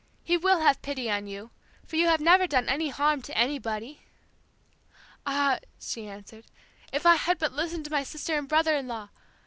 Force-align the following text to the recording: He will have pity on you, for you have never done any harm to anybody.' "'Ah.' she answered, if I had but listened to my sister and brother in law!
He 0.23 0.35
will 0.35 0.61
have 0.61 0.81
pity 0.81 1.11
on 1.11 1.27
you, 1.27 1.51
for 1.85 1.95
you 1.95 2.07
have 2.07 2.19
never 2.19 2.47
done 2.47 2.67
any 2.67 2.89
harm 2.89 3.21
to 3.21 3.37
anybody.' 3.37 4.01
"'Ah.' 5.27 5.59
she 5.79 6.07
answered, 6.07 6.45
if 6.91 7.05
I 7.05 7.13
had 7.17 7.37
but 7.37 7.53
listened 7.53 7.85
to 7.85 7.91
my 7.91 8.01
sister 8.01 8.35
and 8.35 8.47
brother 8.49 8.75
in 8.75 8.87
law! 8.87 9.09